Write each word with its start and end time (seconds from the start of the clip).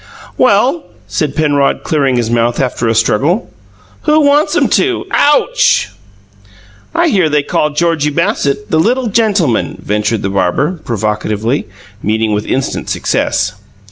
"Well," 0.35 0.85
said 1.07 1.35
Penrod, 1.35 1.83
clearing 1.83 2.15
his 2.15 2.31
mouth 2.31 2.59
after 2.59 2.87
a 2.87 2.95
struggle, 2.95 3.51
"who 4.05 4.21
wants 4.21 4.55
'em 4.55 4.67
to? 4.69 5.05
Ouch!" 5.11 5.91
"I 6.95 7.09
hear 7.09 7.29
they 7.29 7.43
call 7.43 7.69
Georgie 7.69 8.09
Bassett 8.09 8.71
the 8.71 8.79
'little 8.79 9.09
gentleman,'" 9.09 9.77
ventured 9.79 10.23
the 10.23 10.31
barber, 10.31 10.79
provocatively, 10.83 11.67
meeting 12.01 12.33
with 12.33 12.47
instant 12.47 12.89
success. 12.89 13.53